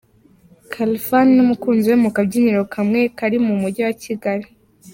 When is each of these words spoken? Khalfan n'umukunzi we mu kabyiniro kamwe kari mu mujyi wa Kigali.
Khalfan 0.71 1.27
n'umukunzi 1.35 1.85
we 1.91 1.97
mu 2.03 2.09
kabyiniro 2.15 2.61
kamwe 2.73 2.99
kari 3.17 3.37
mu 3.47 3.53
mujyi 3.61 3.81
wa 3.87 3.93
Kigali. 4.03 4.47